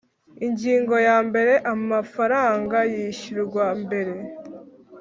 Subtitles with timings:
[0.47, 4.13] Ingingo ya mbere Amafaranga yishyurwa mbere